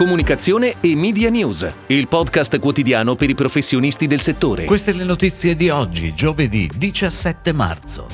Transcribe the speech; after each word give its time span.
comunicazione 0.00 0.76
e 0.80 0.96
media 0.96 1.28
news, 1.28 1.70
il 1.88 2.08
podcast 2.08 2.58
quotidiano 2.58 3.16
per 3.16 3.28
i 3.28 3.34
professionisti 3.34 4.06
del 4.06 4.22
settore. 4.22 4.64
Queste 4.64 4.94
le 4.94 5.04
notizie 5.04 5.54
di 5.54 5.68
oggi, 5.68 6.14
giovedì 6.14 6.70
17 6.74 7.52
marzo. 7.52 8.08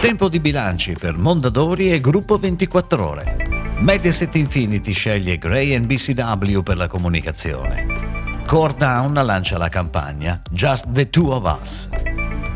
Tempo 0.00 0.28
di 0.28 0.38
bilanci 0.38 0.92
per 0.92 1.16
Mondadori 1.16 1.92
e 1.92 2.00
Gruppo 2.00 2.38
24 2.38 3.08
Ore. 3.08 3.74
Mediaset 3.80 4.36
Infinity 4.36 4.92
sceglie 4.92 5.36
Gray 5.36 5.76
BCW 5.80 6.60
per 6.60 6.76
la 6.76 6.86
comunicazione. 6.86 8.42
Core 8.46 8.76
Down 8.78 9.14
lancia 9.14 9.58
la 9.58 9.68
campagna 9.68 10.40
Just 10.48 10.88
the 10.92 11.10
Two 11.10 11.34
of 11.34 11.58
Us. 11.60 11.88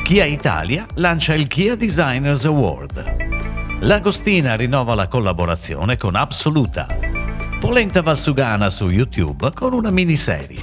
Kia 0.05 0.27
Italia 0.27 0.87
lancia 0.95 1.35
il 1.35 1.49
Kia 1.49 1.75
Designers 1.75 2.45
Award. 2.45 3.79
L'Agostina 3.81 4.55
rinnova 4.55 4.95
la 4.95 5.09
collaborazione 5.09 5.97
con 5.97 6.15
Absoluta. 6.15 7.20
Polenta 7.61 8.01
Valsugana 8.01 8.71
su 8.71 8.89
YouTube 8.89 9.53
con 9.53 9.75
una 9.75 9.91
miniserie. 9.91 10.63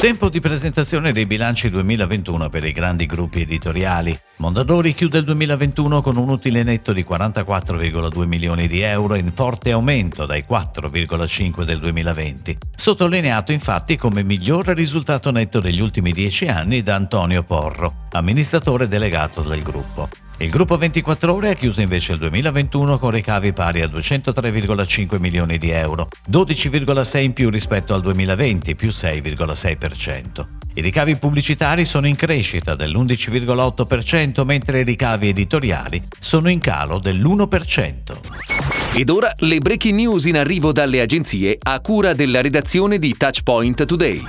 Tempo 0.00 0.30
di 0.30 0.40
presentazione 0.40 1.12
dei 1.12 1.26
bilanci 1.26 1.68
2021 1.68 2.48
per 2.48 2.64
i 2.64 2.72
grandi 2.72 3.04
gruppi 3.04 3.42
editoriali. 3.42 4.18
Mondadori 4.38 4.94
chiude 4.94 5.18
il 5.18 5.24
2021 5.24 6.00
con 6.00 6.16
un 6.16 6.30
utile 6.30 6.62
netto 6.62 6.94
di 6.94 7.04
44,2 7.08 8.24
milioni 8.24 8.66
di 8.66 8.80
euro 8.80 9.14
in 9.14 9.30
forte 9.30 9.72
aumento 9.72 10.24
dai 10.24 10.42
4,5 10.48 11.64
del 11.64 11.78
2020. 11.78 12.58
Sottolineato 12.74 13.52
infatti 13.52 13.96
come 13.96 14.24
miglior 14.24 14.68
risultato 14.68 15.30
netto 15.30 15.60
degli 15.60 15.80
ultimi 15.80 16.12
dieci 16.12 16.46
anni 16.46 16.82
da 16.82 16.94
Antonio 16.94 17.42
Porro, 17.42 18.06
amministratore 18.12 18.88
delegato 18.88 19.42
del 19.42 19.62
gruppo. 19.62 20.08
Il 20.38 20.50
gruppo 20.50 20.76
24 20.76 21.32
ore 21.32 21.50
ha 21.50 21.54
chiuso 21.54 21.80
invece 21.80 22.12
il 22.12 22.18
2021 22.18 22.98
con 22.98 23.10
ricavi 23.10 23.52
pari 23.52 23.82
a 23.82 23.86
203,5 23.86 25.20
milioni 25.20 25.58
di 25.58 25.70
euro, 25.70 26.08
12,6 26.30 27.18
in 27.18 27.32
più 27.32 27.48
rispetto 27.48 27.94
al 27.94 28.00
2020, 28.00 28.74
più 28.74 28.88
6,6%. 28.88 30.46
I 30.74 30.80
ricavi 30.80 31.16
pubblicitari 31.16 31.84
sono 31.84 32.06
in 32.06 32.16
crescita 32.16 32.74
dell'11,8%, 32.74 34.44
mentre 34.44 34.80
i 34.80 34.84
ricavi 34.84 35.28
editoriali 35.28 36.02
sono 36.18 36.48
in 36.48 36.58
calo 36.58 36.98
dell'1%. 36.98 38.94
Ed 38.94 39.10
ora 39.10 39.32
le 39.36 39.58
breaking 39.58 39.94
news 39.94 40.24
in 40.24 40.36
arrivo 40.36 40.72
dalle 40.72 41.00
agenzie 41.00 41.56
a 41.62 41.80
cura 41.80 42.14
della 42.14 42.40
redazione 42.40 42.98
di 42.98 43.14
Touchpoint 43.16 43.84
Today. 43.84 44.22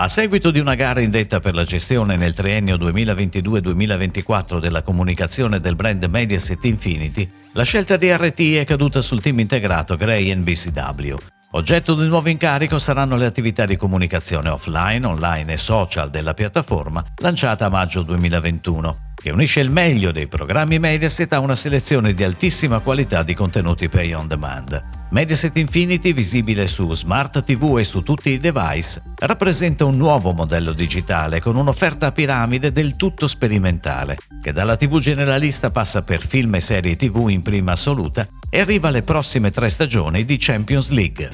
A 0.00 0.06
seguito 0.06 0.52
di 0.52 0.60
una 0.60 0.76
gara 0.76 1.00
indetta 1.00 1.40
per 1.40 1.54
la 1.54 1.64
gestione 1.64 2.14
nel 2.14 2.32
triennio 2.32 2.76
2022-2024 2.76 4.60
della 4.60 4.82
comunicazione 4.82 5.58
del 5.58 5.74
brand 5.74 6.04
Mediaset 6.04 6.64
Infinity, 6.66 7.28
la 7.54 7.64
scelta 7.64 7.96
di 7.96 8.08
RT 8.08 8.58
è 8.58 8.64
caduta 8.64 9.00
sul 9.00 9.20
team 9.20 9.40
integrato 9.40 9.96
Gray 9.96 10.32
NBCW. 10.36 11.16
Oggetto 11.50 11.94
del 11.94 12.06
nuovo 12.06 12.28
incarico 12.28 12.78
saranno 12.78 13.16
le 13.16 13.26
attività 13.26 13.64
di 13.64 13.76
comunicazione 13.76 14.50
offline, 14.50 15.04
online 15.04 15.54
e 15.54 15.56
social 15.56 16.10
della 16.10 16.32
piattaforma 16.32 17.04
lanciata 17.16 17.64
a 17.64 17.70
maggio 17.70 18.02
2021 18.02 19.07
che 19.20 19.30
unisce 19.30 19.60
il 19.60 19.70
meglio 19.70 20.12
dei 20.12 20.28
programmi 20.28 20.78
Mediaset 20.78 21.32
a 21.32 21.40
una 21.40 21.56
selezione 21.56 22.14
di 22.14 22.22
altissima 22.22 22.78
qualità 22.78 23.24
di 23.24 23.34
contenuti 23.34 23.88
pay 23.88 24.12
on 24.12 24.28
demand. 24.28 24.96
Mediaset 25.10 25.56
Infinity, 25.56 26.12
visibile 26.12 26.66
su 26.66 26.94
Smart 26.94 27.42
TV 27.42 27.78
e 27.78 27.84
su 27.84 28.02
tutti 28.02 28.30
i 28.30 28.38
device, 28.38 29.02
rappresenta 29.16 29.84
un 29.84 29.96
nuovo 29.96 30.32
modello 30.32 30.72
digitale 30.72 31.40
con 31.40 31.56
un'offerta 31.56 32.06
a 32.06 32.12
piramide 32.12 32.70
del 32.70 32.94
tutto 32.94 33.26
sperimentale, 33.26 34.18
che 34.40 34.52
dalla 34.52 34.76
TV 34.76 34.98
generalista 35.00 35.70
passa 35.70 36.02
per 36.02 36.24
film 36.24 36.54
e 36.54 36.60
serie 36.60 36.94
TV 36.94 37.28
in 37.28 37.42
prima 37.42 37.72
assoluta 37.72 38.28
e 38.50 38.60
arriva 38.60 38.88
alle 38.88 39.02
prossime 39.02 39.50
tre 39.50 39.68
stagioni 39.68 40.24
di 40.24 40.36
Champions 40.38 40.90
League. 40.90 41.30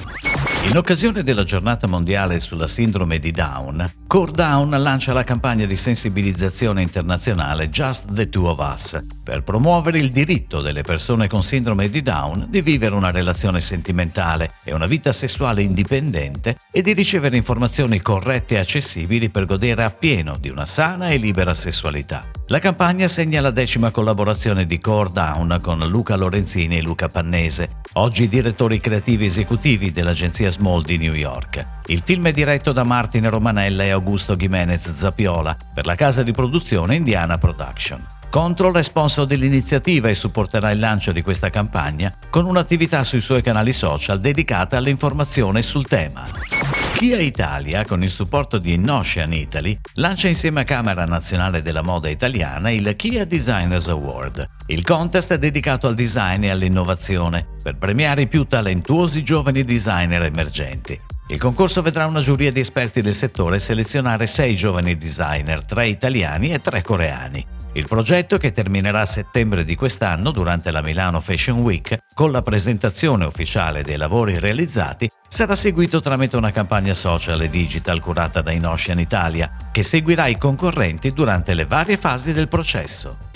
In 0.67 0.77
occasione 0.77 1.21
della 1.21 1.43
giornata 1.43 1.85
mondiale 1.85 2.39
sulla 2.39 2.65
sindrome 2.65 3.19
di 3.19 3.31
Down, 3.31 3.87
Core 4.07 4.31
Down 4.31 4.69
lancia 4.69 5.13
la 5.13 5.23
campagna 5.23 5.65
di 5.65 5.75
sensibilizzazione 5.75 6.81
internazionale 6.81 7.69
Just 7.69 8.11
the 8.11 8.27
Two 8.29 8.49
of 8.49 8.57
Us 8.57 8.99
per 9.23 9.43
promuovere 9.43 9.99
il 9.99 10.11
diritto 10.11 10.61
delle 10.61 10.81
persone 10.81 11.27
con 11.27 11.43
sindrome 11.43 11.89
di 11.89 12.01
Down 12.01 12.47
di 12.49 12.61
vivere 12.61 12.95
una 12.95 13.11
relazione 13.11 13.59
sentimentale 13.59 14.53
e 14.63 14.73
una 14.73 14.87
vita 14.87 15.11
sessuale 15.11 15.61
indipendente 15.61 16.57
e 16.71 16.81
di 16.81 16.93
ricevere 16.93 17.37
informazioni 17.37 18.01
corrette 18.01 18.55
e 18.55 18.59
accessibili 18.59 19.29
per 19.29 19.45
godere 19.45 19.83
appieno 19.83 20.35
di 20.39 20.49
una 20.49 20.65
sana 20.65 21.09
e 21.09 21.17
libera 21.17 21.53
sessualità. 21.53 22.25
La 22.49 22.59
campagna 22.59 23.07
segna 23.07 23.41
la 23.41 23.49
decima 23.49 23.89
collaborazione 23.89 24.67
di 24.67 24.79
Core 24.79 25.09
Down 25.11 25.57
con 25.63 25.79
Luca 25.87 26.15
Lorenzini 26.15 26.77
e 26.77 26.83
Luca 26.83 27.07
Pannese, 27.07 27.77
oggi 27.93 28.29
direttori 28.29 28.79
creativi 28.79 29.25
esecutivi 29.25 29.91
dell'agenzia 29.91 30.51
Small 30.51 30.83
di 30.83 30.99
New 30.99 31.15
York. 31.15 31.65
Il 31.87 32.03
film 32.05 32.27
è 32.27 32.31
diretto 32.31 32.71
da 32.71 32.83
Martin 32.83 33.27
Romanella 33.31 33.83
e 33.83 33.89
Augusto 33.89 34.35
Jimenez 34.35 34.93
Zapiola 34.93 35.57
per 35.73 35.87
la 35.87 35.95
casa 35.95 36.21
di 36.21 36.33
produzione 36.33 36.93
Indiana 36.93 37.39
Production. 37.39 38.05
Control 38.29 38.75
è 38.75 38.83
sponsor 38.83 39.25
dell'iniziativa 39.25 40.09
e 40.09 40.13
supporterà 40.13 40.69
il 40.69 40.77
lancio 40.77 41.11
di 41.11 41.23
questa 41.23 41.49
campagna 41.49 42.13
con 42.29 42.45
un'attività 42.45 43.01
sui 43.01 43.21
suoi 43.21 43.41
canali 43.41 43.71
social 43.71 44.19
dedicata 44.19 44.77
all'informazione 44.77 45.63
sul 45.63 45.87
tema. 45.87 46.84
Kia 46.95 47.19
Italia, 47.19 47.83
con 47.83 48.03
il 48.03 48.09
supporto 48.09 48.57
di 48.57 48.77
Nocean 48.77 49.33
Italy, 49.33 49.77
lancia 49.95 50.29
insieme 50.29 50.61
a 50.61 50.63
Camera 50.63 51.03
Nazionale 51.03 51.61
della 51.61 51.83
Moda 51.83 52.07
Italiana 52.07 52.71
il 52.71 52.95
Kia 52.95 53.25
Designers 53.25 53.89
Award. 53.89 54.47
Il 54.67 54.81
contest 54.81 55.33
è 55.33 55.37
dedicato 55.37 55.87
al 55.87 55.93
design 55.93 56.45
e 56.45 56.51
all'innovazione, 56.51 57.45
per 57.61 57.77
premiare 57.77 58.21
i 58.21 58.27
più 58.27 58.45
talentuosi 58.45 59.23
giovani 59.23 59.65
designer 59.65 60.23
emergenti. 60.23 60.97
Il 61.27 61.37
concorso 61.37 61.81
vedrà 61.81 62.05
una 62.05 62.21
giuria 62.21 62.49
di 62.49 62.61
esperti 62.61 63.01
del 63.01 63.13
settore 63.13 63.59
selezionare 63.59 64.25
sei 64.25 64.55
giovani 64.55 64.97
designer, 64.97 65.65
tre 65.65 65.89
italiani 65.89 66.53
e 66.53 66.59
tre 66.59 66.81
coreani. 66.81 67.45
Il 67.75 67.87
progetto, 67.87 68.37
che 68.37 68.53
terminerà 68.53 69.01
a 69.01 69.05
settembre 69.05 69.65
di 69.65 69.75
quest'anno 69.75 70.31
durante 70.31 70.71
la 70.71 70.81
Milano 70.81 71.19
Fashion 71.19 71.59
Week, 71.59 71.97
con 72.13 72.31
la 72.31 72.41
presentazione 72.41 73.25
ufficiale 73.25 73.83
dei 73.83 73.97
lavori 73.97 74.39
realizzati, 74.39 75.09
sarà 75.27 75.55
seguito 75.55 75.99
tramite 75.99 76.37
una 76.37 76.53
campagna 76.53 76.93
social 76.93 77.41
e 77.41 77.49
digital 77.49 77.99
curata 77.99 78.39
da 78.39 78.51
Inocean 78.51 79.01
Italia, 79.01 79.51
che 79.73 79.83
seguirà 79.83 80.27
i 80.27 80.37
concorrenti 80.37 81.11
durante 81.11 81.53
le 81.53 81.65
varie 81.65 81.97
fasi 81.97 82.31
del 82.31 82.47
processo. 82.47 83.33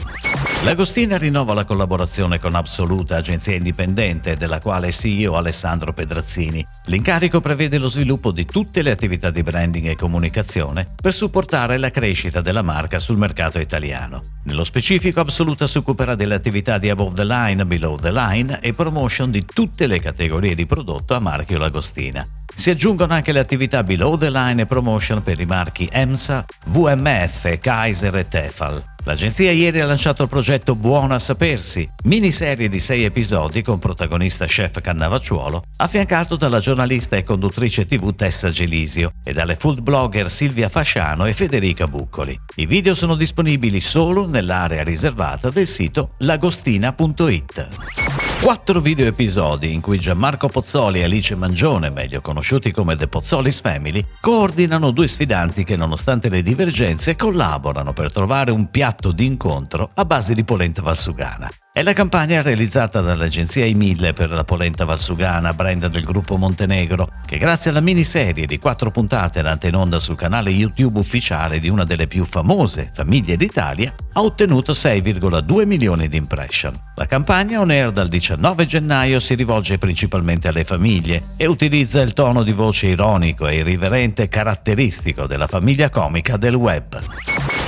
L'Agostina 0.63 1.17
rinnova 1.17 1.53
la 1.53 1.63
collaborazione 1.63 2.37
con 2.37 2.53
Absoluta, 2.53 3.15
agenzia 3.15 3.55
indipendente 3.55 4.35
della 4.35 4.59
quale 4.59 4.91
CEO 4.91 5.37
Alessandro 5.37 5.93
Pedrazzini. 5.93 6.65
L'incarico 6.87 7.39
prevede 7.39 7.77
lo 7.77 7.87
sviluppo 7.87 8.31
di 8.31 8.43
tutte 8.43 8.81
le 8.81 8.91
attività 8.91 9.31
di 9.31 9.41
branding 9.41 9.87
e 9.87 9.95
comunicazione 9.95 10.85
per 11.01 11.13
supportare 11.13 11.77
la 11.77 11.91
crescita 11.91 12.41
della 12.41 12.61
marca 12.61 12.99
sul 12.99 13.17
mercato 13.17 13.57
italiano. 13.57 14.21
Nello 14.43 14.65
specifico 14.65 15.21
Absoluta 15.21 15.65
si 15.65 15.77
occuperà 15.77 16.15
delle 16.15 16.35
attività 16.35 16.77
di 16.77 16.89
above 16.89 17.15
the 17.15 17.25
line, 17.25 17.65
below 17.65 17.97
the 17.97 18.11
line 18.11 18.59
e 18.59 18.73
promotion 18.73 19.31
di 19.31 19.45
tutte 19.45 19.87
le 19.87 20.01
categorie 20.01 20.55
di 20.55 20.65
prodotto 20.65 21.15
a 21.15 21.19
marchio 21.19 21.57
L'Agostina. 21.57 22.27
Si 22.53 22.69
aggiungono 22.69 23.13
anche 23.13 23.31
le 23.31 23.39
attività 23.39 23.81
below 23.81 24.17
the 24.17 24.29
line 24.29 24.63
e 24.63 24.65
promotion 24.65 25.21
per 25.21 25.39
i 25.39 25.45
marchi 25.45 25.87
EMSA, 25.89 26.43
VMF, 26.65 27.59
Kaiser 27.59 28.17
e 28.17 28.27
Tefal. 28.27 28.83
L'agenzia 29.09 29.51
ieri 29.51 29.79
ha 29.79 29.87
lanciato 29.87 30.21
il 30.21 30.29
progetto 30.29 30.75
Buono 30.75 31.15
a 31.15 31.19
sapersi, 31.19 31.89
miniserie 32.03 32.69
di 32.69 32.77
sei 32.77 33.05
episodi 33.05 33.63
con 33.63 33.79
protagonista 33.79 34.45
chef 34.45 34.81
Cannavacciuolo, 34.81 35.63
affiancato 35.77 36.35
dalla 36.35 36.59
giornalista 36.59 37.15
e 37.15 37.23
conduttrice 37.23 37.87
tv 37.87 38.13
Tessa 38.13 38.51
Gelisio 38.51 39.13
e 39.23 39.33
dalle 39.33 39.55
food 39.55 39.79
blogger 39.79 40.29
Silvia 40.29 40.69
Fasciano 40.69 41.25
e 41.25 41.33
Federica 41.33 41.87
Buccoli. 41.87 42.39
I 42.57 42.67
video 42.67 42.93
sono 42.93 43.15
disponibili 43.15 43.79
solo 43.79 44.27
nell'area 44.27 44.83
riservata 44.83 45.49
del 45.49 45.65
sito 45.65 46.11
lagostina.it. 46.19 48.28
Quattro 48.41 48.79
video 48.79 49.05
episodi 49.05 49.73
in 49.73 49.81
cui 49.81 49.99
Gianmarco 49.99 50.47
Pozzoli 50.47 51.01
e 51.01 51.03
Alice 51.03 51.35
Mangione, 51.35 51.89
meglio 51.89 52.21
conosciuti 52.21 52.71
come 52.71 52.95
The 52.95 53.07
Pozzolis 53.07 53.59
Family, 53.59 54.03
coordinano 54.21 54.91
due 54.91 55.07
sfidanti 55.07 55.65
che 55.65 55.75
nonostante 55.75 56.29
le 56.29 56.41
divergenze 56.41 57.17
collaborano 57.17 57.91
per 57.91 58.11
trovare 58.11 58.51
un 58.51 58.69
piatto 58.71 59.11
d'incontro 59.11 59.91
a 59.93 60.05
base 60.05 60.33
di 60.33 60.45
polenta 60.45 60.81
valsugana. 60.81 61.49
È 61.79 61.81
la 61.81 61.93
campagna 61.93 62.41
realizzata 62.41 62.99
dall'agenzia 62.99 63.63
I1000 63.63 64.13
per 64.13 64.31
la 64.31 64.43
polenta 64.43 64.83
valsugana, 64.83 65.53
brand 65.53 65.87
del 65.87 66.03
gruppo 66.03 66.35
Montenegro, 66.35 67.07
che 67.25 67.37
grazie 67.37 67.69
alla 67.69 67.79
miniserie 67.79 68.45
di 68.45 68.59
quattro 68.59 68.91
puntate 68.91 69.41
nate 69.41 69.69
in 69.69 69.75
onda 69.75 69.97
sul 69.97 70.17
canale 70.17 70.49
YouTube 70.49 70.99
ufficiale 70.99 71.57
di 71.57 71.69
una 71.69 71.85
delle 71.85 72.07
più 72.07 72.25
famose 72.25 72.91
famiglie 72.93 73.37
d'Italia, 73.37 73.95
ha 74.11 74.21
ottenuto 74.21 74.73
6,2 74.73 75.65
milioni 75.65 76.09
di 76.09 76.17
impression. 76.17 76.77
La 76.95 77.05
campagna 77.05 77.61
on 77.61 77.69
air 77.69 77.91
dal 77.91 78.09
19 78.09 78.65
gennaio 78.65 79.21
si 79.21 79.35
rivolge 79.35 79.77
principalmente 79.77 80.49
alle 80.49 80.65
famiglie 80.65 81.27
e 81.37 81.45
utilizza 81.45 82.01
il 82.01 82.11
tono 82.11 82.43
di 82.43 82.51
voce 82.51 82.87
ironico 82.87 83.47
e 83.47 83.55
irriverente 83.55 84.27
caratteristico 84.27 85.27
della 85.27 85.47
famiglia 85.47 85.89
comica 85.89 86.35
del 86.35 86.55
web. 86.55 86.99